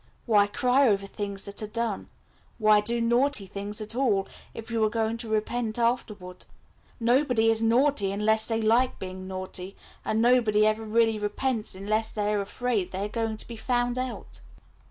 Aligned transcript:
Why 0.25 0.47
cry 0.47 0.87
over 0.87 1.05
things 1.05 1.45
that 1.45 1.61
are 1.61 1.67
done? 1.67 2.09
Why 2.57 2.81
do 2.81 2.99
naughty 2.99 3.45
things 3.45 3.79
at 3.81 3.93
all, 3.93 4.27
if 4.51 4.71
you 4.71 4.83
are 4.83 4.89
going 4.89 5.19
to 5.19 5.29
repent 5.29 5.77
afterward? 5.77 6.47
Nobody 6.99 7.51
is 7.51 7.61
naughty 7.61 8.11
unless 8.11 8.47
they 8.47 8.63
like 8.63 8.97
being 8.97 9.27
naughty; 9.27 9.75
and 10.03 10.19
nobody 10.19 10.65
ever 10.65 10.83
really 10.85 11.19
repents 11.19 11.75
unless 11.75 12.11
they 12.11 12.33
are 12.33 12.41
afraid 12.41 12.89
they 12.91 13.05
are 13.05 13.09
going 13.09 13.37
to 13.37 13.47
be 13.47 13.57
found 13.57 13.99
out." 13.99 14.41